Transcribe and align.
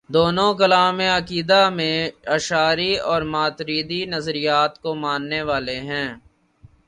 دونوں 0.09 0.53
کلام 0.53 0.99
و 0.99 1.17
عقیدہ 1.17 1.69
میں 1.69 2.09
اشعری 2.25 2.99
و 2.99 3.23
ماتریدی 3.25 4.05
نظریات 4.05 4.81
کو 4.81 4.95
ماننے 4.95 5.41
والے 5.41 5.79
ہیں۔ 5.79 6.09